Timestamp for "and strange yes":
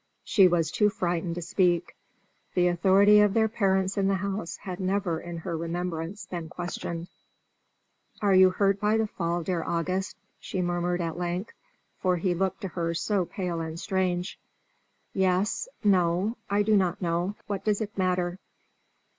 13.61-15.67